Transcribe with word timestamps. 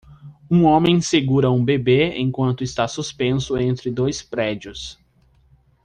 Um 0.49 0.63
homem 0.65 0.99
segura 0.99 1.51
um 1.51 1.63
bebê 1.63 2.17
enquanto 2.17 2.63
está 2.63 2.87
suspenso 2.87 3.55
entre 3.55 3.91
dois 3.91 4.19
prédios. 4.23 4.97